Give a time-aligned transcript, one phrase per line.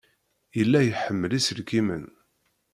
[0.57, 2.05] Yella iḥemmel iselkimen.